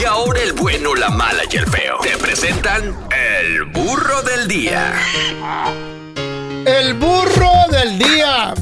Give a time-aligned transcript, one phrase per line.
[0.00, 1.98] Y ahora el bueno, la mala y el feo.
[2.02, 2.94] Te presentan
[3.42, 4.94] el burro del día.
[6.64, 8.54] El burro del día.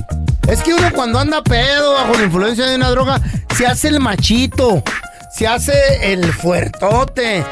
[0.49, 3.21] Es que uno cuando anda pedo bajo la influencia de una droga,
[3.57, 4.83] se hace el machito,
[5.33, 7.45] se hace el fuertote.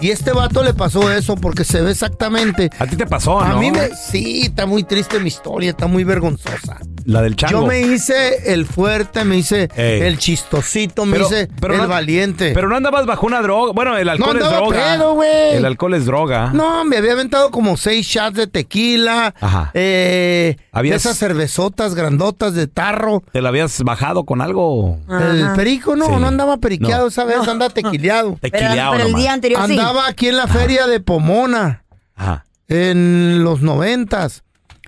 [0.00, 2.70] Y este vato le pasó eso porque se ve exactamente.
[2.78, 3.58] A ti te pasó, A ¿no?
[3.58, 3.90] mí me.
[3.94, 6.78] Sí, está muy triste mi historia, está muy vergonzosa.
[7.06, 7.60] La del chango.
[7.60, 10.00] Yo me hice el fuerte, me hice Ey.
[10.02, 12.52] el chistosito, me Pero- hice pero el no- valiente.
[12.54, 13.72] Pero no andabas bajo una droga.
[13.74, 14.76] Bueno, el alcohol es andaba droga.
[14.94, 15.54] pedo, güey.
[15.56, 16.50] el alcohol es droga.
[16.54, 19.34] No, me había aventado como seis shots de tequila.
[19.40, 19.70] Ajá.
[19.74, 23.22] Eh, de Habías- esas cervezotas grandotas de tarro.
[23.32, 24.98] ¿Te la habías bajado con algo?
[25.08, 26.12] El perico no, Sí.
[26.18, 27.08] no andaba periqueado No.
[27.08, 28.38] esa vez, andaba tequileado.
[28.40, 29.14] Te Pero, el nomás.
[29.20, 29.72] día anterior sí.
[29.72, 31.84] Andaba aquí en la feria de Pomona
[32.16, 32.46] Ajá.
[32.68, 34.43] en los noventas.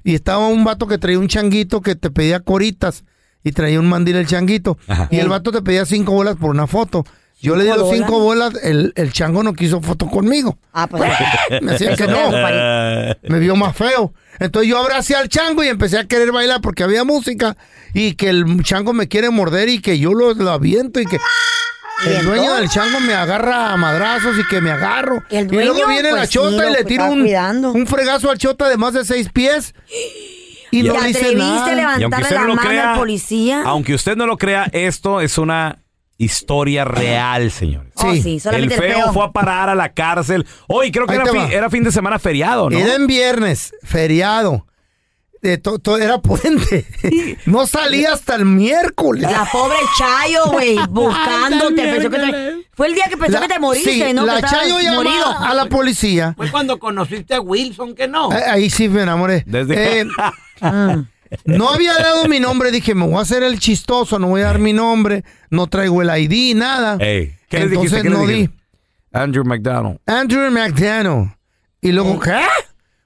[0.06, 3.02] Y estaba un vato que traía un changuito que te pedía coritas
[3.42, 4.78] y traía un mandil el changuito.
[4.86, 5.08] Ajá.
[5.10, 7.04] Y el vato te pedía cinco bolas por una foto.
[7.42, 8.52] Yo le di ¿Cinco los cinco bolas?
[8.52, 10.58] bolas, el, el chango no quiso foto conmigo.
[10.72, 11.02] Ah, pues.
[11.60, 12.30] Me decía que no.
[13.28, 14.14] me vio más feo.
[14.38, 17.56] Entonces yo abracé al chango y empecé a querer bailar porque había música
[17.92, 21.18] y que el chango me quiere morder y que yo lo, lo aviento y que
[22.04, 25.22] el dueño del chango me agarra a madrazos y que me agarro.
[25.30, 27.86] ¿Y el y luego viene la Pues chota sí, y le tiro estaba un, un
[27.86, 29.74] fregazo al chota de más de seis pies.
[30.70, 31.36] Y no ¿Te le hice atreviste
[31.76, 31.94] nada.
[31.94, 33.62] a y aunque levantarle usted no la lo mano crea, al policía?
[33.64, 35.78] aunque usted no lo crea, esto es una
[36.18, 37.92] historia real, señores.
[37.96, 38.40] Oh, Sí.
[38.52, 40.46] El feo fue a parar a la cárcel.
[40.66, 42.76] Hoy creo que era fin, era fin de semana feriado, ¿no?
[42.78, 44.66] Era en viernes, feriado.
[45.46, 46.84] De to- to- era puente.
[47.46, 49.22] No salía hasta el miércoles.
[49.22, 51.82] La pobre Chayo, güey, buscándote.
[51.82, 54.26] Pensó que te- Fue el día que pensó La- que te moriste, sí, ¿no?
[54.26, 55.26] La que Chayo morido.
[55.38, 56.34] a la policía.
[56.36, 58.32] Fue cuando conociste a Wilson, que no.
[58.32, 59.44] Eh, Ahí sí me enamoré.
[59.46, 60.06] Desde- Eh,
[61.44, 64.46] no había dado mi nombre, dije, me voy a hacer el chistoso, no voy a
[64.46, 66.96] dar mi nombre, no traigo el ID, nada.
[66.98, 68.02] Ey, ¿qué Entonces dijiste?
[68.02, 68.50] ¿Qué les no di.
[69.12, 69.98] Andrew McDonald.
[70.06, 71.30] Andrew McDaniel.
[71.80, 72.40] Y luego, ¿qué?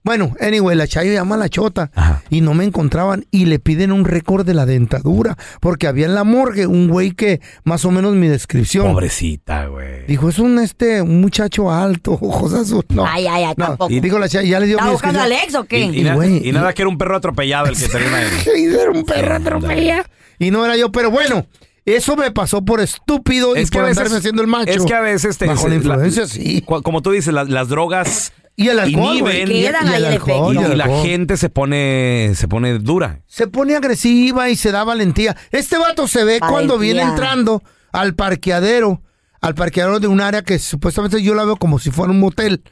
[0.03, 2.23] Bueno, anyway, la Chayo llama a la chota Ajá.
[2.31, 6.15] y no me encontraban y le piden un récord de la dentadura porque había en
[6.15, 8.93] la morgue un güey que más o menos mi descripción.
[8.93, 10.07] Pobrecita, güey.
[10.07, 12.87] Dijo, es un este un muchacho alto, ojos azules.
[12.89, 13.67] No, Ay, ay, ay, no.
[13.67, 13.93] tampoco.
[13.93, 15.53] Y dijo la Chayo, ya le dio ¿Estaba mi buscando a descripción.
[15.53, 15.81] Alex o qué?
[15.99, 18.29] Y, y güey, y nada que era un perro atropellado el que termina ahí.
[18.57, 20.05] Y era un perro atropellado.
[20.39, 21.47] Y no era yo, pero bueno,
[21.85, 24.71] eso me pasó por estúpido y que por a veces andarme haciendo el macho.
[24.71, 26.63] Es que a veces te Bajo la influencia, sí.
[26.63, 29.45] Como tú dices, las, las drogas Y el alcohol, güey.
[29.47, 30.33] quedan y ahí el el efecto.
[30.35, 31.03] alcohol, y, y el y la alcohol.
[31.03, 33.21] gente se pone se pone dura.
[33.27, 35.37] se pone agresiva y se da valentía.
[35.51, 36.79] Este vato se ve cuando Valentía.
[36.79, 37.63] viene entrando
[37.93, 39.03] al parqueadero,
[39.41, 42.63] al parqueadero de un área que supuestamente yo la veo como si fuera un motel.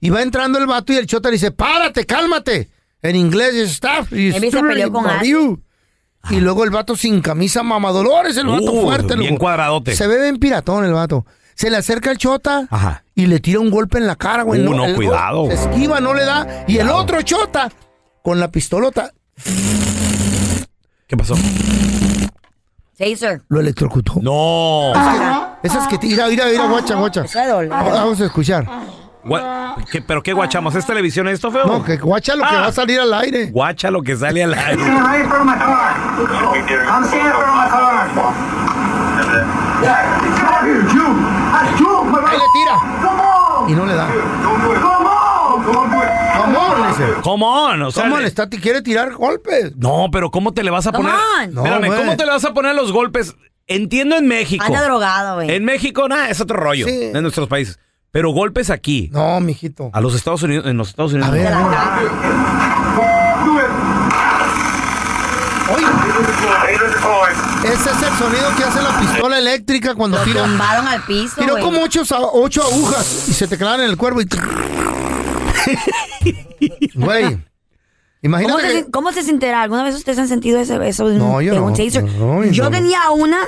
[0.00, 2.70] Y va entrando el vato y el chota le dice, párate, cálmate.
[3.02, 4.12] En inglés, staff.
[4.12, 5.62] Y, Él se peleó con alguien.
[6.30, 9.14] y luego el vato sin camisa, mamadolores, el vato Uh, fuerte.
[9.16, 9.40] bien loco.
[9.44, 9.94] cuadradote.
[9.94, 11.24] Se ve bien piratón el vato.
[11.58, 13.02] Se le acerca el chota Ajá.
[13.16, 14.64] y le tira un golpe en la cara, güey.
[14.64, 15.48] Uh, no, cuidado.
[15.48, 16.46] Se esquiva, no le da.
[16.68, 17.68] Y el otro chota,
[18.22, 19.10] con la pistolota,
[21.08, 21.34] ¿Qué pasó?
[22.96, 23.42] Taser.
[23.48, 24.12] lo electrocutó.
[24.22, 24.92] No.
[25.64, 27.24] Esas que tira, mira, mira, guacha, guacha.
[27.68, 28.64] Vamos a escuchar.
[29.24, 30.76] Gua- ¿Qué- ¿Pero qué guachamos?
[30.76, 31.66] ¿Es televisión esto, feo?
[31.66, 32.60] No, que guacha lo que Ah.
[32.60, 33.50] va a salir al aire.
[33.50, 34.80] Guacha lo que sale al aire.
[39.80, 40.57] I'm
[41.56, 42.78] Ahí le tira.
[43.68, 44.08] Y no le da.
[46.38, 46.82] Come on.
[46.82, 47.04] Le dice.
[47.22, 48.48] Come on, o sea, ¿Cómo le- le está?
[48.48, 49.76] ¿Te quiere tirar golpes?
[49.76, 51.48] No, pero ¿cómo te le vas a Come poner?
[51.48, 51.54] on.
[51.54, 51.98] No, Espérame, güey.
[52.00, 53.34] ¿cómo te le vas a poner los golpes?
[53.66, 54.64] Entiendo en México.
[54.64, 55.50] Anda drogado, güey.
[55.54, 56.86] En México, nada, es otro rollo.
[56.86, 57.10] Sí.
[57.14, 57.78] En nuestros países.
[58.10, 59.10] Pero golpes aquí.
[59.12, 59.90] No, mijito.
[59.92, 61.28] A los Estados Unidos, en los Estados Unidos.
[61.28, 61.58] A ver, no.
[61.58, 62.08] a ver.
[65.74, 66.67] Oye, Taser deployed.
[67.64, 70.44] Ese es el sonido que hace la pistola eléctrica cuando Lo tira.
[70.44, 71.62] tumbaron al piso, Tiró güey.
[71.64, 74.26] como ocho, sa- ocho agujas y se te clavan en el cuerpo y...
[76.94, 77.42] Güey, ¿Cómo,
[78.22, 78.90] imagínate se.
[78.90, 79.62] ¿Cómo se sentirá?
[79.62, 81.76] ¿Alguna vez ustedes han sentido ese, eso de un, No, yo de un no.
[81.76, 82.04] taser?
[82.04, 82.70] No, yo yo no.
[82.70, 83.38] tenía una,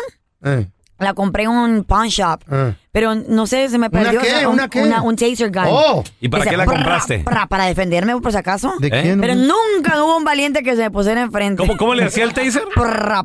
[0.45, 0.67] Eh,
[0.99, 2.75] la compré en un pawn shop, eh.
[2.93, 4.21] Pero no sé, se me ¿Una perdió.
[4.21, 4.27] qué?
[4.35, 4.83] o sea, un, ¿Una qué?
[4.83, 5.65] una- un taser gun.
[5.69, 6.05] Oh.
[6.21, 7.19] ¿Y para qué la prra, compraste?
[7.21, 8.75] prra, para defenderme, por si acaso.
[8.79, 9.03] ¿De ¿Eh?
[9.03, 9.21] quién?
[9.21, 11.59] Pero nunca hubo un valiente que se me pusiera enfrente.
[11.63, 12.63] ¿Cómo, ¿Cómo le hacía el taser?
[12.75, 13.25] Prra,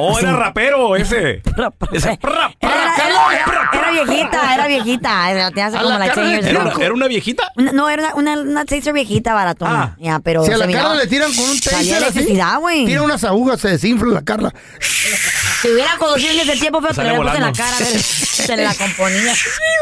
[0.00, 1.42] ¿O era rapero ese?
[1.92, 5.30] Ese Era, era- era- era viejita, era viejita.
[5.32, 7.50] Era, tenía como la like cara 10 de years ¿Era una, era una viejita?
[7.56, 9.82] Una- no, era una, una, una taser viejita baratona.
[9.82, 9.96] Ah.
[9.98, 12.86] Ya, pero Si a la Carla le tiran con un taser así, güey.
[12.86, 14.54] tira unas agujas, se desinfla la Carla.
[15.62, 17.76] Si hubiera conocido en ese tiempo, feo, te hubiera puesto en la cara.
[17.76, 19.34] a ver, Se la componía.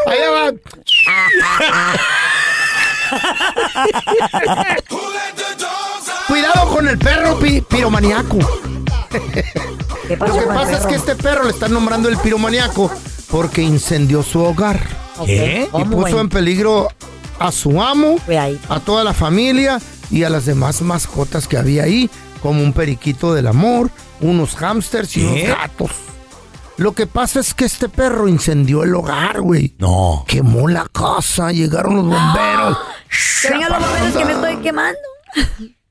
[0.06, 0.52] Allá va.
[6.28, 8.38] Cuidado con el perro pi- piromaniaco.
[10.08, 12.90] ¿Qué pasó Lo que pasa es que este perro le están nombrando el piromaniaco
[13.30, 14.80] porque incendió su hogar
[15.24, 15.64] ¿Qué?
[15.66, 16.88] y ¿cómo, puso en peligro
[17.38, 18.16] a su amo,
[18.68, 19.80] a toda la familia
[20.10, 22.10] y a las demás mascotas que había ahí,
[22.42, 25.26] como un periquito del amor, unos hámsters y ¿Qué?
[25.44, 25.90] unos gatos.
[26.78, 29.74] Lo que pasa es que este perro incendió el hogar, güey.
[29.78, 30.24] No.
[30.28, 32.78] Quemó la casa, llegaron los bomberos.
[33.42, 34.98] Que vengan los momentos que me estoy quemando.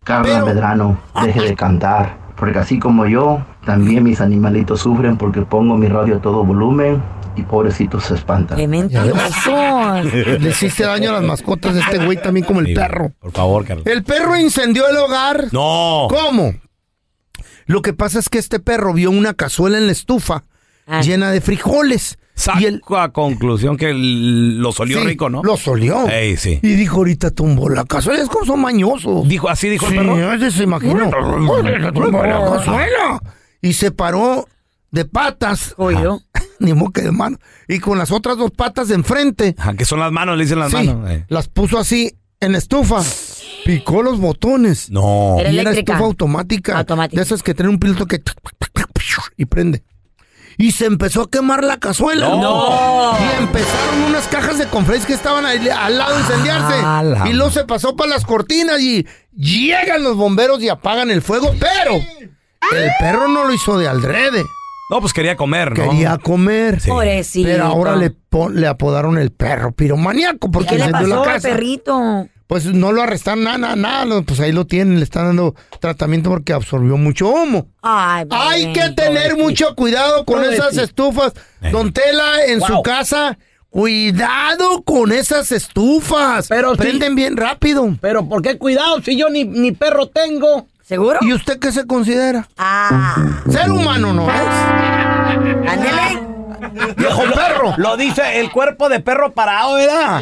[0.03, 5.41] Carla Pero- Medrano, deje de cantar, porque así como yo, también mis animalitos sufren porque
[5.41, 7.01] pongo mi radio a todo volumen
[7.35, 8.57] y pobrecitos se espantan.
[8.57, 10.01] Qué mentiroso.
[10.03, 13.11] Le hiciste daño a las mascotas de este güey también como el Sí, perro.
[13.19, 13.85] Por favor, Carlos.
[13.87, 15.47] El perro incendió el hogar.
[15.51, 16.07] No.
[16.09, 16.53] ¿Cómo?
[17.65, 20.43] Lo que pasa es que este perro vio una cazuela en la estufa
[20.87, 21.01] Ah.
[21.01, 22.17] llena de frijoles.
[22.35, 25.41] Saco y él a conclusión que el- lo solió sí, rico, ¿no?
[25.41, 26.07] Lo solió.
[26.09, 26.59] Ey, sí.
[26.61, 28.21] Y dijo, ahorita tumbó la cazuela.
[28.21, 29.25] Es como son mañosos.
[29.27, 30.33] Dijo, así dijo sí, el perro.
[30.33, 31.05] ese se imaginó.
[31.05, 33.19] Ahorita tumbó la cazuela.
[33.61, 34.47] Y se paró
[34.91, 35.73] de patas.
[35.77, 36.19] Oye, yo.
[36.59, 37.37] Ni modo que de mano.
[37.67, 39.55] Y con las otras dos patas de enfrente.
[39.57, 41.09] Ajá, que son las manos, le dicen las Sí, manos.
[41.11, 41.25] eh.
[41.27, 43.01] las puso así en la estufa.
[43.65, 44.89] Picó los botones.
[44.91, 45.37] No.
[45.39, 45.93] Era y era eléctrica.
[45.93, 46.77] estufa automática.
[46.77, 47.19] Automática.
[47.19, 48.21] De esas que tienen un piloto que...
[49.37, 49.83] Y prende.
[50.57, 52.29] Y se empezó a quemar la cazuela.
[52.29, 53.17] No.
[53.19, 56.75] Y empezaron unas cajas de confres que estaban ahí al lado a incendiarse.
[56.81, 59.05] Ah, la y luego se pasó para las cortinas y
[59.35, 61.53] llegan los bomberos y apagan el fuego.
[61.59, 64.43] Pero el perro no lo hizo de aldrede.
[64.89, 65.89] No, pues quería comer, ¿no?
[65.89, 66.79] Quería comer.
[66.79, 66.89] Sí.
[66.89, 67.47] Pobrecito.
[67.47, 71.49] Pero ahora le, apodaron el perro piromaníaco porque ¿Qué le pasó la al casa.
[71.49, 72.27] perrito?
[72.47, 76.29] Pues no lo arrestaron, nada, nada, nada, pues ahí lo tienen, le están dando tratamiento
[76.29, 77.69] porque absorbió mucho humo.
[77.81, 79.43] Ay, Hay que tener pobrecito.
[79.43, 81.33] mucho cuidado con esas estufas.
[81.63, 81.71] Eh.
[81.71, 83.39] Don Tela, en su casa,
[83.71, 86.47] cuidado con esas estufas.
[86.47, 86.77] Pero sí.
[86.77, 87.97] Prenden bien rápido.
[87.99, 90.67] Pero ¿por qué cuidado si yo ni, ni perro tengo?
[90.85, 91.17] ¿Seguro?
[91.21, 92.47] ¿Y usted qué se considera?
[92.57, 93.15] Ah,
[93.49, 95.67] Ser humano no es.
[95.67, 96.93] ándele.
[96.95, 97.73] Viejo perro.
[97.77, 100.21] Lo dice el cuerpo de perro parado, ¿verdad?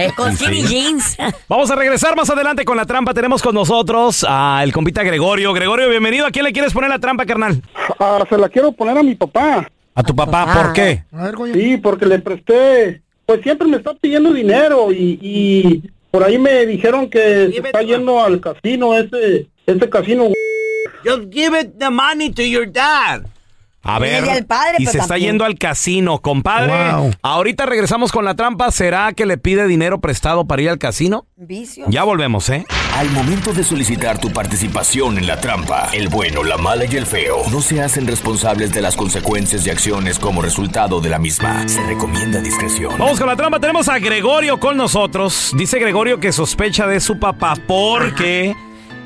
[0.00, 1.16] Es con skinny jeans.
[1.48, 3.14] Vamos a regresar más adelante con la trampa.
[3.14, 5.52] Tenemos con nosotros al compita Gregorio.
[5.52, 6.26] Gregorio, bienvenido.
[6.26, 7.62] ¿A quién le quieres poner la trampa, carnal?
[8.00, 9.70] Ah, se la quiero poner a mi papá.
[9.94, 10.52] A tu papá.
[10.60, 11.04] ¿Por qué?
[11.12, 11.54] A ver, coño.
[11.54, 13.00] Sí, porque le presté.
[13.26, 17.82] Pues siempre me está pidiendo dinero y, y por ahí me dijeron que se está
[17.82, 20.28] yendo al casino, ese, ese casino.
[21.04, 23.24] Just give it the money to your dad.
[23.82, 24.28] A ver.
[24.28, 26.92] al padre, y pues, se está yendo al casino, compadre.
[26.92, 27.12] Wow.
[27.22, 28.70] Ahorita regresamos con la trampa.
[28.70, 31.26] ¿Será que le pide dinero prestado para ir al casino?
[31.36, 31.86] Vicio.
[31.88, 32.66] Ya volvemos, ¿eh?
[32.96, 37.06] Al momento de solicitar tu participación en la trampa, el bueno, la mala y el
[37.06, 41.66] feo no se hacen responsables de las consecuencias y acciones como resultado de la misma.
[41.66, 42.98] Se recomienda discreción.
[42.98, 43.60] Vamos con la trampa.
[43.60, 45.52] Tenemos a Gregorio con nosotros.
[45.56, 48.54] Dice Gregorio que sospecha de su papá porque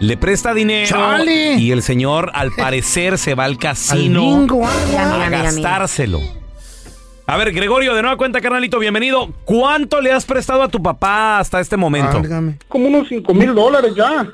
[0.07, 1.55] le presta dinero ¡Chale!
[1.55, 4.59] y el señor al parecer se va al Al casino bingo.
[4.59, 5.43] Mira, a mira, mira, mira.
[5.45, 6.21] gastárselo.
[7.27, 9.33] A ver, Gregorio, de nueva cuenta, carnalito, bienvenido.
[9.47, 12.19] ¿Cuánto le has prestado a tu papá hasta este momento?
[12.21, 12.59] Válgame.
[12.69, 14.31] Como unos cinco mil dólares ya.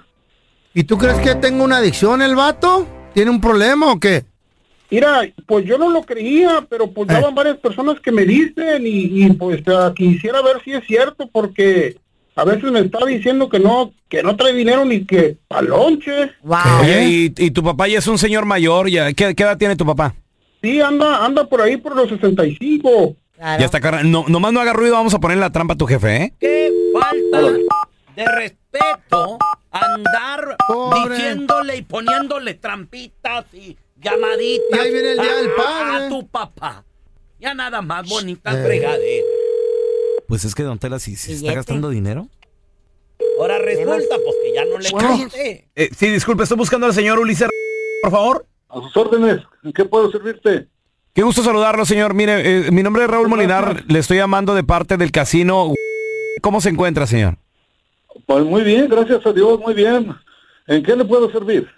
[0.74, 2.86] ¿Y tú crees que tenga una adicción el vato?
[3.14, 4.24] ¿Tiene un problema o qué?
[4.90, 7.22] Mira, pues yo no lo creía, pero pues ya Eh.
[7.22, 11.28] van varias personas que me dicen y, y, pues ah, quisiera ver si es cierto
[11.32, 11.96] porque
[12.36, 16.32] a veces me está diciendo que no, que no trae dinero ni que palonche.
[16.42, 16.58] Wow.
[16.82, 18.88] Oye, ¿y, y tu papá ya es un señor mayor.
[18.88, 20.14] Ya, ¿qué, qué edad tiene tu papá?
[20.62, 23.16] Sí, anda, anda por ahí por los 65.
[23.36, 23.58] Claro.
[23.60, 24.10] Ya está, carnal.
[24.10, 26.34] No, nomás no haga ruido, vamos a poner la trampa a tu jefe, ¿eh?
[26.38, 27.52] Qué falta
[28.16, 29.38] de respeto
[29.70, 31.14] andar Pobre.
[31.16, 36.04] diciéndole y poniéndole trampitas y llamaditas Y ahí viene el día a- del padre.
[36.06, 36.84] a tu papá.
[37.40, 38.64] Ya nada más bonita Eh.
[38.64, 39.26] fregadera.
[40.30, 42.28] Pues es que, don Tela, si, si está gastando dinero.
[43.40, 45.28] Ahora resulta pues que ya no le Bueno.
[45.34, 47.48] Eh, sí, disculpe, estoy buscando al señor Ulises,
[48.00, 48.46] por favor.
[48.68, 49.40] A sus órdenes.
[49.64, 50.68] ¿En qué puedo servirte?
[51.14, 52.14] Qué gusto saludarlo, señor.
[52.14, 53.82] Mire, eh, mi nombre es Raúl Molinar.
[53.88, 55.74] Le estoy llamando de parte del casino.
[56.40, 57.36] ¿Cómo se encuentra, señor?
[58.24, 60.14] Pues muy bien, gracias a Dios, muy bien.
[60.68, 61.68] ¿En qué le puedo servir?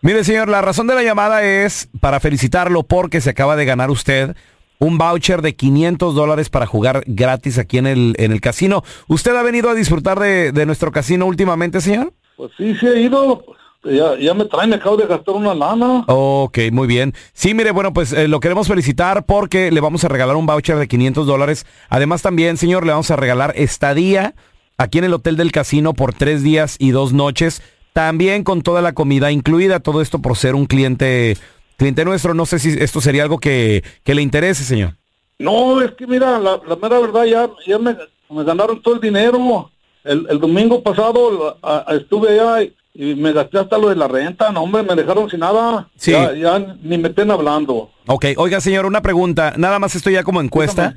[0.00, 3.90] Mire, señor, la razón de la llamada es para felicitarlo porque se acaba de ganar
[3.90, 4.36] usted
[4.78, 8.82] un voucher de 500 dólares para jugar gratis aquí en el, en el casino.
[9.08, 12.12] ¿Usted ha venido a disfrutar de, de nuestro casino últimamente, señor?
[12.36, 13.44] Pues sí, sí he ido.
[13.84, 16.04] Ya, ya me traen, me acabo de gastar una lana.
[16.08, 17.14] Ok, muy bien.
[17.32, 20.76] Sí, mire, bueno, pues eh, lo queremos felicitar porque le vamos a regalar un voucher
[20.76, 21.66] de 500 dólares.
[21.88, 24.34] Además también, señor, le vamos a regalar estadía
[24.76, 27.62] aquí en el Hotel del Casino por tres días y dos noches.
[27.92, 31.36] También con toda la comida incluida, todo esto por ser un cliente,
[31.76, 32.34] cliente nuestro.
[32.34, 34.94] No sé si esto sería algo que, que le interese, señor.
[35.38, 37.96] No, es que mira, la, la mera verdad, ya, ya me,
[38.30, 39.70] me ganaron todo el dinero.
[40.04, 43.96] El, el domingo pasado a- a- estuve allá y, y me gasté hasta lo de
[43.96, 44.50] la renta.
[44.52, 45.88] No, hombre, me dejaron sin nada.
[45.96, 46.12] Sí.
[46.12, 47.90] Ya, ya ni me estén hablando.
[48.06, 49.52] Ok, oiga, señor, una pregunta.
[49.56, 50.94] Nada más esto ya como encuesta.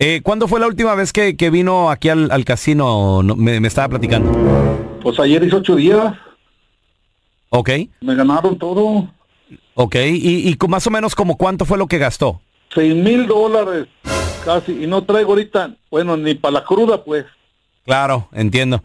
[0.00, 3.22] Eh, ¿Cuándo fue la última vez que, que vino aquí al, al casino?
[3.22, 4.30] No, me, me estaba platicando.
[5.02, 6.14] Pues ayer hizo ocho días,
[7.50, 7.70] Ok,
[8.02, 9.08] me ganaron todo.
[9.78, 9.94] Ok.
[9.96, 12.40] ¿Y, y más o menos como cuánto fue lo que gastó?
[12.74, 13.86] Seis mil dólares
[14.44, 14.72] casi.
[14.84, 17.24] Y no traigo ahorita, bueno, ni para la cruda, pues.
[17.84, 18.82] Claro, entiendo.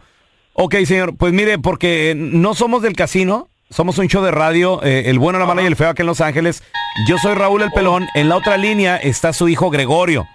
[0.54, 5.04] Ok, señor, pues mire, porque no somos del casino, somos un show de radio, eh,
[5.06, 6.62] el bueno, la mala y el feo aquí en Los Ángeles.
[7.08, 10.26] Yo soy Raúl el Pelón, en la otra línea está su hijo Gregorio.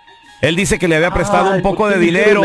[0.42, 2.42] Él dice que le había prestado Ay, un poco ¿por de dinero.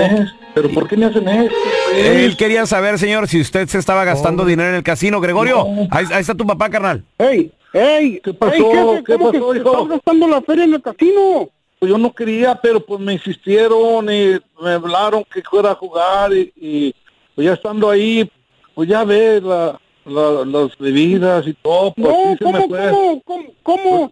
[0.54, 1.54] ¿Pero por qué me hacen esto?
[1.90, 2.06] pues?
[2.06, 5.20] Él quería saber, señor, si usted se estaba gastando dinero en el casino.
[5.20, 5.88] Gregorio, No.
[5.90, 7.04] ahí, ahí está tu papá, carnal.
[7.18, 7.52] ¡Ey!
[7.74, 8.20] ¡Ey!
[8.22, 8.54] ¿Qué pasó?
[8.54, 9.70] Ey, jefe, ¿Qué ¿cómo pasó, que hijo?
[9.72, 11.50] estás gastando la feria en el casino?
[11.80, 16.32] Pues yo no quería, pero pues me insistieron y me hablaron que fuera a jugar
[16.32, 16.94] y, y,
[17.34, 18.30] pues ya estando ahí,
[18.74, 22.68] pues ya ves la, la- las bebidas y todo, pues No, sí se me ¿cómo,
[22.68, 22.90] fue.
[22.90, 24.10] cómo, cómo, cómo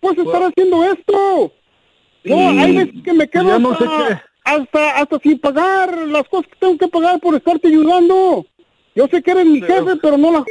[0.00, 1.52] puedes estar haciendo esto?
[2.24, 6.46] No, hay veces que me quedo no sé hasta, hasta, hasta sin pagar las cosas
[6.48, 8.44] que tengo que pagar por estarte ayudando.
[8.94, 10.44] Yo sé que eres mi Pero- jefe, pero no la...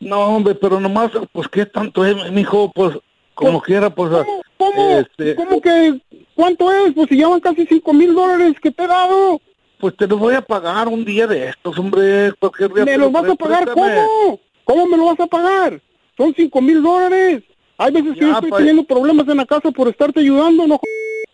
[0.00, 2.96] No, hombre, pero nomás, pues qué tanto es, mijo, pues
[3.34, 4.10] como quiera, pues...
[4.10, 6.00] ¿Cómo, cómo, este, cómo que,
[6.34, 6.92] cuánto es?
[6.94, 9.40] Pues si llevan casi cinco mil dólares que te he dado.
[9.78, 12.84] Pues te lo voy a pagar un día de estos, hombre, cualquier día.
[12.84, 13.96] ¿Me los vas a pagar préstame.
[13.96, 14.40] cómo?
[14.64, 15.80] ¿Cómo me lo vas a pagar?
[16.16, 17.42] Son cinco mil dólares.
[17.78, 18.58] Hay veces que Ya, yo estoy pues.
[18.58, 20.78] teniendo problemas en la casa por estarte ayudando, no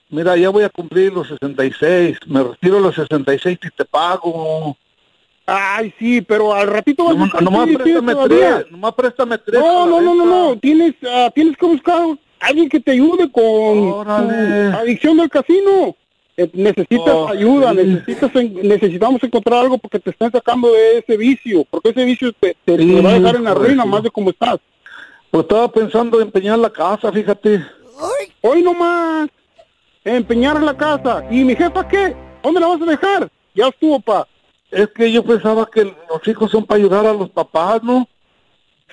[0.08, 4.76] Mira, ya voy a cumplir los 66, me retiro los 66 y te pago.
[5.46, 9.60] Ay, sí, pero al ratito vas a No, estar nomás préstame tres, nomás préstame tres.
[9.60, 11.98] No, no, no, no, no, tienes, ah, tienes que buscar
[12.40, 14.70] a alguien que te ayude con Órale.
[14.72, 15.94] tu adicción del casino.
[16.38, 17.76] Eh, necesitas Oh, ayuda, sí.
[17.78, 22.30] necesitas en- necesitamos encontrar algo porque te están sacando de ese vicio, porque ese vicio
[22.34, 24.58] te, te- Sí, te va a dejar en la ruina más de como estás.
[25.30, 27.64] Pues estaba pensando en empeñar la casa, fíjate.
[28.42, 29.28] Hoy nomás,
[30.04, 31.24] empeñar la casa.
[31.30, 32.14] ¿Y mi jefa qué?
[32.42, 33.28] ¿Dónde la vas a dejar?
[33.54, 34.26] Ya estuvo, pa.
[34.70, 38.08] Es que yo pensaba que los hijos son para ayudar a los papás, ¿no?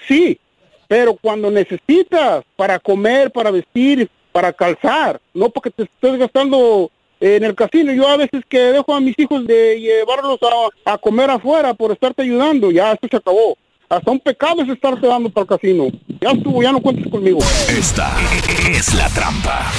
[0.07, 0.39] Sí,
[0.87, 7.43] pero cuando necesitas para comer, para vestir, para calzar, no porque te estés gastando en
[7.43, 7.93] el casino.
[7.93, 10.39] Yo a veces que dejo a mis hijos de llevarlos
[10.85, 13.57] a, a comer afuera por estarte ayudando, ya esto se acabó.
[13.89, 15.87] Hasta un pecado es estarte dando para el casino.
[16.19, 17.39] Ya estuvo, ya no cuentes conmigo.
[17.69, 18.11] Esta
[18.71, 19.71] es la trampa.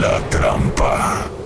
[0.00, 1.45] La trampa.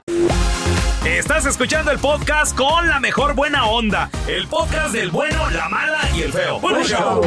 [1.05, 4.09] Estás escuchando el podcast con la mejor buena onda.
[4.27, 6.59] El podcast del bueno, la mala y el feo.
[6.59, 7.21] Bueno, show.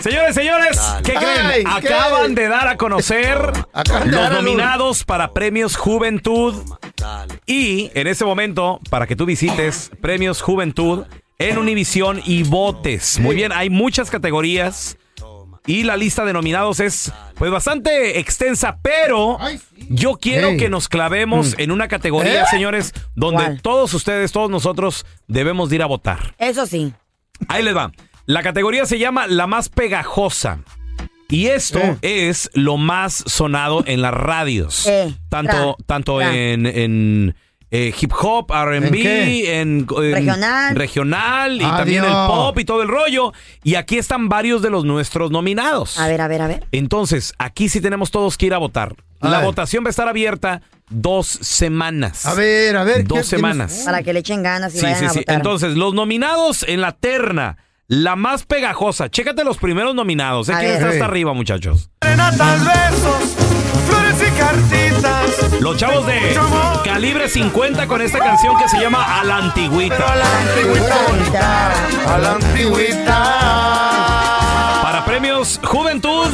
[0.00, 1.66] Señores, señores, ¿qué creen?
[1.66, 1.88] Ay, ¿qué?
[1.88, 3.38] Acaban de dar a conocer
[3.72, 6.54] Acaban los nominados para premios Juventud.
[7.46, 11.04] Y en ese momento, para que tú visites premios Juventud
[11.38, 13.18] en Univisión y votes.
[13.18, 14.96] Muy bien, hay muchas categorías.
[15.66, 19.38] Y la lista de nominados es pues bastante extensa, pero
[19.88, 20.56] yo quiero Ey.
[20.56, 22.46] que nos clavemos en una categoría, ¿Eh?
[22.50, 23.62] señores, donde ¿Cuál?
[23.62, 26.34] todos ustedes, todos nosotros debemos de ir a votar.
[26.38, 26.92] Eso sí.
[27.48, 27.92] Ahí les va.
[28.26, 30.58] La categoría se llama la más pegajosa.
[31.28, 32.28] Y esto Eh.
[32.28, 34.86] es lo más sonado en las radios.
[34.86, 36.34] Eh, tanto tra, tanto tra.
[36.36, 37.34] en, en,
[37.74, 39.60] eh, hip hop, ¿En RB, qué?
[39.60, 40.76] en, en Regional.
[40.76, 41.76] regional y Adiós.
[41.78, 43.32] también el pop y todo el rollo.
[43.64, 45.98] Y aquí están varios de los nuestros nominados.
[45.98, 46.66] A ver, a ver, a ver.
[46.70, 48.94] Entonces, aquí sí tenemos todos que ir a votar.
[49.22, 50.60] La votación va a estar abierta
[50.90, 52.26] dos semanas.
[52.26, 53.04] A ver, a ver.
[53.06, 53.82] Dos ¿qué- semanas.
[53.86, 55.18] Para que le echen ganas y Sí, vayan sí, a sí.
[55.20, 55.36] votar.
[55.36, 57.56] Entonces, los nominados en la terna,
[57.88, 59.08] la más pegajosa.
[59.10, 60.48] Chécate los primeros nominados.
[60.50, 60.54] ¿eh?
[60.58, 61.88] ¿Quién está hasta arriba, muchachos?
[62.02, 63.36] Serenatas, besos,
[63.86, 64.81] flores y.
[65.60, 66.18] Los chavos de
[66.84, 70.16] calibre 50 con esta canción que se llama A la Pero a Antigüita.
[70.16, 73.22] la antigüita, a la antigüita.
[74.82, 76.26] Para premios Juventud.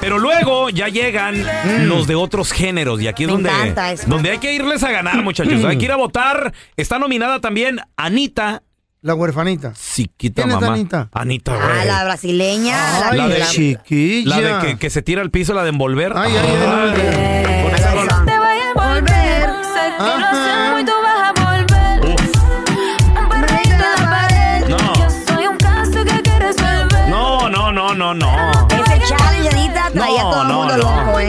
[0.00, 1.44] Pero luego ya llegan
[1.88, 3.00] los de otros géneros.
[3.02, 4.04] Y aquí es Me donde, encanta eso.
[4.06, 5.62] donde hay que irles a ganar, muchachos.
[5.64, 6.52] hay que ir a votar.
[6.76, 8.62] Está nominada también Anita.
[9.02, 9.72] La huerfanita.
[9.74, 10.72] Chiquita ¿Quién es mamá.
[10.74, 11.08] Anita?
[11.12, 11.86] Anita, Ah, güey.
[11.86, 13.08] la brasileña.
[13.10, 14.40] Ay, la de- chiquilla.
[14.40, 16.12] La de que, que se tira al piso, la de envolver.
[16.16, 17.44] Ay, ay, ay.
[17.44, 17.55] Con
[19.98, 20.06] volver.
[20.06, 22.16] Sé que lo hacemos y tú vas a volver.
[23.18, 24.68] Un perrito en la pared.
[24.68, 24.94] No.
[24.94, 27.08] Yo soy un caso que quieres resolver.
[27.08, 28.50] No, no, no, no, no.
[28.70, 30.82] Ese challenge, Anita, traía No, a todo el no, mundo no.
[31.06, 31.28] loco, ¿eh?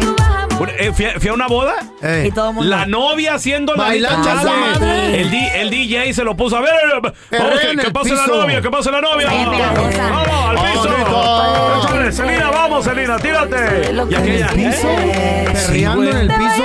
[0.58, 1.76] Bueno, eh, Fui a, fui a una boda.
[2.02, 2.28] Ey.
[2.28, 2.70] Y todo el mundo.
[2.70, 3.94] La novia haciendo la.
[3.94, 6.72] El, di- el DJ se lo puso a ver.
[7.00, 7.38] Vamos, que,
[7.78, 8.42] que el pase la piso.
[8.42, 9.28] novia, que pase la novia.
[9.30, 12.12] Vamos, al piso.
[12.12, 13.92] Selena, vamos, Selena, tírate.
[14.10, 14.48] Y aquella.
[14.48, 14.88] piso?
[14.90, 15.54] ¿eh?
[15.56, 16.10] Sí, güey.
[16.10, 16.64] en el piso.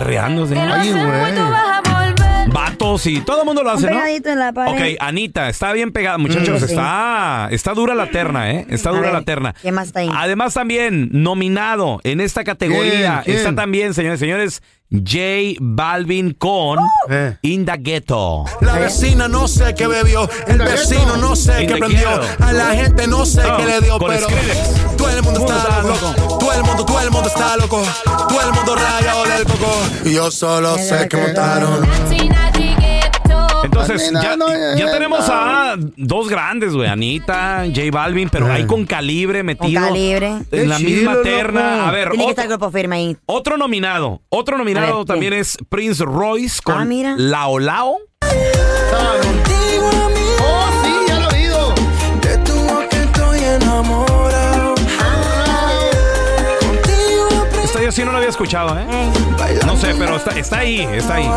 [0.00, 1.04] Lo Ay, güey.
[2.52, 3.96] Vatos y todo el mundo lo hace, ¿no?
[3.96, 4.72] pegadito en la pared.
[4.94, 6.18] Ok, Anita, está bien pegada.
[6.18, 6.72] Muchachos, Mm, sí.
[6.72, 8.66] está, está dura la terna, ¿eh?
[8.68, 9.54] Está A dura ver, la terna.
[9.62, 10.10] ¿qué más está ahí?
[10.14, 13.38] Además, también nominado en esta categoría ¿Quién?
[13.38, 14.62] está también, señores, señores,
[15.02, 16.78] J Balvin con
[17.10, 17.36] Eh.
[17.42, 18.44] In the Ghetto.
[18.60, 22.08] La vecina no sé qué bebió, el vecino no sé qué prendió,
[22.40, 24.96] a la gente no sé Oh, qué le dio, con pero Skrillex.
[24.96, 27.82] todo el mundo está loco, todo el mundo, todo el mundo está loco,
[28.28, 29.72] todo el mundo rayado del coco,
[30.04, 31.84] y yo solo sé que montaron.
[33.64, 34.46] Entonces, Nena, ya, no,
[34.76, 35.34] ya tenemos no.
[35.34, 36.88] a dos grandes, güey.
[36.88, 39.80] Anita, J Balvin, pero ahí con calibre Con metido.
[39.82, 40.38] calibre.
[40.52, 41.76] En la chido, misma terna.
[41.76, 41.88] loco.
[41.88, 43.16] A ver, Tiene que otro, estar el grupo firme ahí.
[43.26, 44.20] otro nominado.
[44.28, 47.14] Otro nominado también es Prince Royce con Ah, mira.
[47.16, 47.98] Lao Lao.
[57.94, 58.84] Sí no lo había escuchado, ¿eh?
[59.66, 61.30] No sé, pero está, está ahí, está ahí.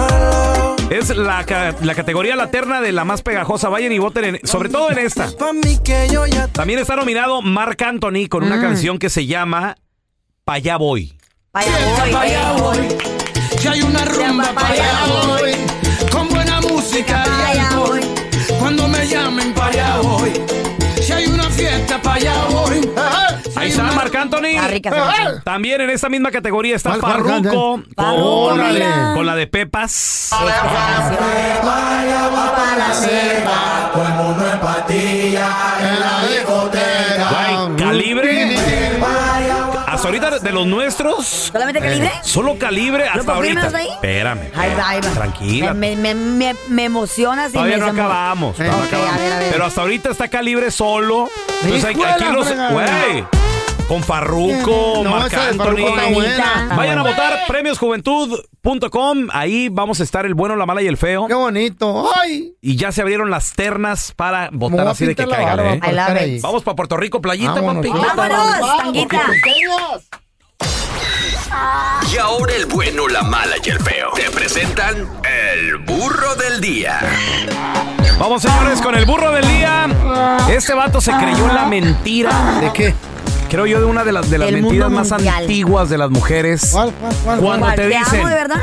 [0.89, 3.69] Es la, ca- la categoría la terna de la más pegajosa.
[3.69, 5.27] Vayan y voten, en- sobre todo en esta.
[5.37, 5.51] Pa'
[6.53, 9.75] También está nominado Marc Anthony con una canción que se llama
[10.45, 11.13] Pa' allá voy.
[12.57, 12.77] Voy.
[13.59, 15.51] Si hay una rumba Pa' allá voy,
[16.11, 17.99] con buena música y alcohol.
[17.99, 18.57] voy.
[18.59, 20.31] Cuando me llamen para allá voy.
[21.01, 22.56] Si hay una fiesta para allá voy.
[24.51, 24.61] Está.
[24.61, 25.41] Está rica canción.
[25.43, 27.85] También en esta misma categoría está ¿Cuál, cuál, Farruko cuál?
[27.95, 30.29] Farruko, con, la de, con la de Pepas.
[37.77, 38.55] Calibre.
[39.87, 41.25] Hasta ahorita de los nuestros.
[41.25, 42.11] ¿Solamente calibre?
[42.21, 43.81] Solo calibre hasta ¿Grupo firme ahorita.
[43.93, 44.51] Espérame.
[45.13, 45.73] Tranquila.
[45.73, 47.47] Me, me, me, me emociona.
[47.47, 48.55] si Todavía me no acabamos.
[48.55, 49.13] todavía no Ok, acabamos.
[49.15, 49.51] a ver, a ver.
[49.51, 51.29] Pero hasta ahorita está calibre solo.
[51.63, 52.01] Entonces aquí
[52.33, 52.47] los.
[52.71, 53.46] Güey.
[53.87, 55.63] Con Farruko, No, Marc esa de Anthony.
[55.63, 56.75] Farruko está buena.
[56.75, 59.27] Vayan a votar premiosjuventud.com.
[59.31, 61.25] Ahí vamos a estar el bueno, la mala y el feo.
[61.27, 62.09] Qué bonito.
[62.21, 62.53] Ay.
[62.61, 65.79] Y ya se abrieron las ternas para votar así de que caigan, ¿eh?
[65.87, 66.41] I love it.
[66.41, 67.97] Vamos para Puerto Rico, playita, Vámonos, papi.
[67.97, 68.07] sí.
[68.17, 69.21] ¡Vámonos, tanguita!
[71.49, 74.11] Ya Y ahora el bueno, la mala y el feo.
[74.15, 75.07] Te presentan
[75.55, 76.99] el burro del día.
[78.19, 79.87] Vamos, señores, con el burro del día.
[80.49, 82.59] Este vato se creyó la mentira.
[82.59, 82.93] ¿De qué?
[83.49, 85.35] Creo yo de una de las, de las El mentiras más mundial.
[85.43, 86.69] antiguas de las mujeres.
[86.73, 87.39] ¿Cuál, cuál, cuál?
[87.39, 87.75] Cuando ¿Cuál?
[87.75, 88.61] te amo dicen, de verdad?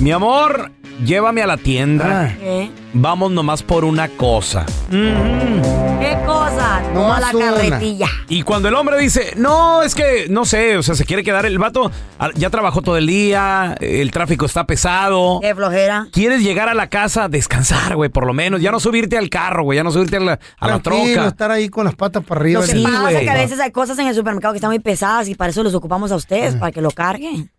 [0.00, 0.72] mi amor,
[1.04, 2.34] llévame a la tienda.
[2.38, 2.70] ¿Qué?
[2.94, 4.66] Vamos nomás por una cosa.
[4.90, 6.82] ¿Qué cosa?
[6.94, 7.54] No más la una.
[7.54, 8.06] carretilla.
[8.28, 11.46] Y cuando el hombre dice, no, es que, no sé, o sea, se quiere quedar
[11.46, 15.38] el vato, ah, ya trabajó todo el día, el tráfico está pesado.
[15.40, 16.06] Qué flojera.
[16.12, 18.60] Quieres llegar a la casa, descansar, güey, por lo menos.
[18.60, 21.26] Ya no subirte al carro, güey, ya no subirte a la, a la troca.
[21.28, 22.60] estar ahí con las patas para arriba.
[22.60, 24.70] Lo que Sí, pasa es que a veces hay cosas en el supermercado que están
[24.70, 27.50] muy pesadas y para eso los ocupamos a ustedes, para que lo carguen.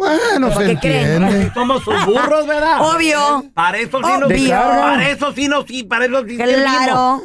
[0.00, 1.22] Bueno, ¿Por se qué creen?
[1.22, 1.50] entiende.
[1.54, 2.78] Somos sus burros, ¿verdad?
[2.96, 3.44] Obvio.
[3.54, 4.50] Para eso sí nos Obvio.
[4.58, 6.36] Para eso sí nos sí, para eso sí.
[6.36, 7.22] Claro.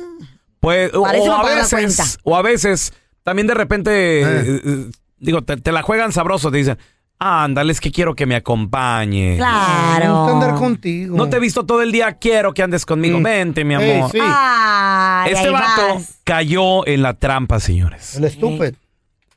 [0.59, 4.21] Pues, o, Para eso o no a la veces, o a veces, también de repente,
[4.21, 4.85] eh, eh,
[5.19, 6.77] digo, te, te la juegan sabroso, te dicen,
[7.19, 9.37] ándale, es que quiero que me acompañe.
[9.37, 10.27] Me gusta Claro.
[10.27, 11.15] andar contigo.
[11.15, 13.19] No te he visto todo el día, quiero que andes conmigo.
[13.19, 13.23] Mm.
[13.23, 14.11] Vente, mi Ey, amor.
[14.11, 14.17] sí.
[14.21, 16.15] Ay, Este ahí vato vas.
[16.23, 18.15] cayó en la trampa, señores.
[18.15, 18.71] El estúpido.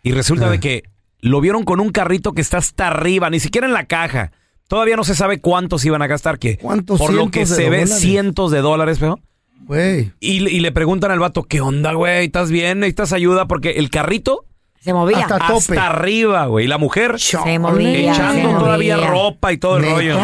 [0.03, 0.83] Y resulta de que
[1.21, 4.33] lo vieron con un carrito que está hasta arriba, ni siquiera en la caja.
[4.69, 7.81] Todavía no se sabe cuántos iban a gastar, que ¿Cuántos por lo que se ve
[7.81, 7.99] dólares?
[8.01, 9.19] cientos de dólares, feo.
[9.67, 10.13] Güey.
[10.21, 12.27] Y, le- y le preguntan al vato, ¿qué onda, güey?
[12.27, 12.81] ¿Estás bien?
[12.81, 13.47] ¿Necesitas ayuda?
[13.47, 14.45] Porque el carrito
[14.81, 15.19] Se movía.
[15.21, 15.57] Hasta- A tope.
[15.59, 16.67] hasta arriba, güey.
[16.67, 18.15] Y la mujer Se movía.
[18.15, 19.11] se echando todavía movía.
[19.11, 19.95] ropa y todo el Neta.
[19.95, 20.19] rollo.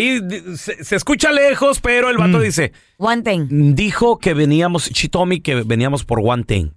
[0.00, 2.42] Ahí se, se escucha lejos, pero el vato Mm.
[2.42, 3.74] dice, One thing.
[3.74, 6.70] dijo que veníamos, she told me que veníamos por one thing.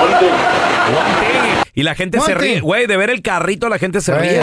[0.00, 1.64] One thing.
[1.74, 2.54] Y la gente One se ríe.
[2.54, 2.60] thing.
[2.62, 4.40] Güey, de ver el carrito la gente se ríe.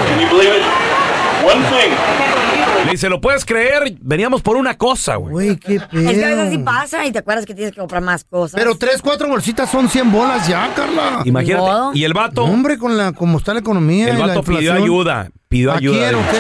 [2.86, 3.96] Le dice, ¿lo puedes creer?
[4.02, 5.32] Veníamos por una cosa, güey.
[5.32, 6.10] Güey, qué pedo.
[6.10, 8.60] Es que a veces sí pasa y te acuerdas que tienes que comprar más cosas.
[8.60, 11.22] Pero tres, cuatro bolsitas son 100 bolas ya, Carla.
[11.26, 11.62] Imagínate.
[11.62, 11.92] modo.
[11.94, 14.10] Y el vato, Hombre, con la, como está la economía.
[14.10, 15.30] el y la vato pidió ayuda.
[15.48, 16.10] Pidió ¿A ayuda.
[16.10, 16.38] quién o qué?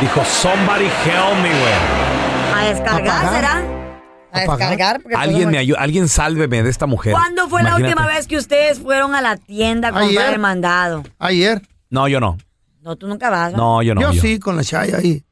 [0.00, 1.72] Dijo, somebody help me, güey.
[2.56, 3.34] A descargar, pagar?
[3.34, 3.62] ¿será?
[4.32, 5.00] A ¿A descargar.
[5.00, 7.12] porque Alguien me ayuda, alguien sálveme de esta mujer.
[7.12, 11.04] ¿Cuándo fue la última vez que ustedes fueron a la tienda a comprar el mandado?
[11.18, 11.62] Ayer.
[11.90, 12.38] No, yo no.
[12.84, 13.52] No, tú nunca vas.
[13.54, 13.82] ¿no?
[13.82, 14.00] Yo no.
[14.02, 14.20] yo, yo.
[14.20, 15.24] sí, con la chaya ahí.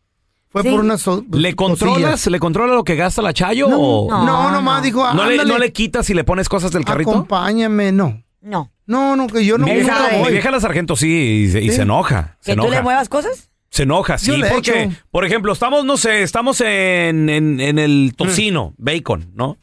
[0.48, 0.70] Fue Sí.
[0.70, 2.26] por una so- ¿Le controlas?
[2.26, 3.68] ¿Le controla lo que gasta la Chayo?
[3.68, 4.84] No, o no, No, nomás no.
[4.84, 7.10] dijo, ¿No le, ándale, no le quitas y le pones cosas del carrito?
[7.10, 8.22] acompáñame, no.
[8.42, 8.70] No.
[8.86, 10.22] No, no, que yo no mi, vieja, sabe.
[10.24, 11.76] mi vieja la sargento sí, y, se- y Sí.
[11.76, 12.36] se enoja.
[12.40, 13.50] Se ¿Que tú le muevas cosas?
[13.70, 17.78] Se enoja, sí, Yo le porque, por ejemplo, estamos, no sé, estamos en, en- en
[17.78, 18.84] el tocino, Mm.
[18.84, 19.56] bacon, ¿no?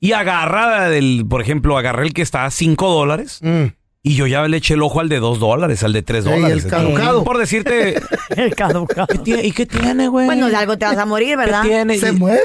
[0.00, 3.64] Y agarra del, por ejemplo, agarré el que está a 5 dólares Mm.
[4.06, 6.32] Y yo ya le eché el ojo al de 2 dólares, al de 3 Ey,
[6.32, 6.64] dólares.
[6.66, 7.24] el caducado.
[7.24, 8.00] Por decirte,
[8.36, 9.06] El caducado.
[9.08, 10.26] ¿qué tiene- ¿y qué tiene, güey?
[10.26, 11.62] Bueno, de algo te vas a morir, ¿Qué ¿verdad?
[11.62, 11.98] tiene?
[11.98, 12.40] Se Y- mueve.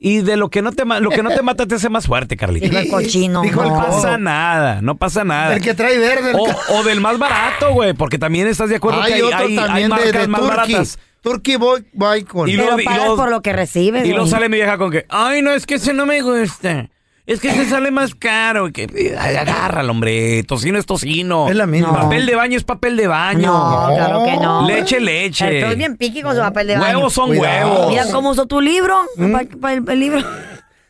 [0.00, 2.36] Y de lo que no te lo que no te mata te hace más fuerte,
[2.36, 2.66] Carlita.
[2.68, 3.42] Dijo el cochino.
[3.42, 3.86] Dijo el No no.
[3.86, 5.54] pasa nada, no pasa nada.
[5.56, 6.32] El que trae verde.
[6.34, 9.38] O, o del más barato, güey, porque también estás de acuerdo que hay hay, otro
[9.38, 10.56] hay- también de, marcas de más Turkey.
[10.74, 10.98] baratas.
[11.22, 12.48] Turkey Boy Bacon.
[12.48, 14.06] Y y pagas por lo que recibes.
[14.06, 16.88] Y luego sale mi vieja con que, ay, no, es que ese no me gusta.
[17.30, 18.72] Es que ese sale más caro.
[18.72, 20.42] Que, ay, agárralo, hombre.
[20.42, 21.48] Tocino es tocino.
[21.48, 21.92] Es la misma.
[22.02, 23.46] Papel de baño es papel de baño.
[23.46, 24.66] No, claro que no.
[24.66, 25.46] Leche, leche.
[25.46, 26.96] Pero es bien piqui con su papel de baño.
[26.98, 27.70] Huevos son Cuidado.
[27.72, 27.88] huevos.
[27.90, 29.00] Mira cómo usó tu libro.
[29.16, 29.32] ¿Mm?
[29.32, 30.20] Pa- pa- el, el libro.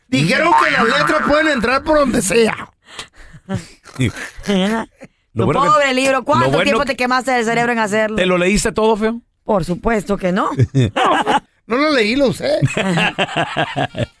[0.07, 2.69] Dijeron que las letras pueden entrar por donde sea.
[5.33, 6.23] Lo tu bueno que- pobre libro.
[6.23, 8.15] ¿Cuánto lo bueno tiempo que- te quemaste el cerebro en hacerlo?
[8.17, 9.21] ¿Te lo leíste todo, feo?
[9.43, 10.49] Por supuesto que no.
[11.67, 12.59] No lo leí, lo usé.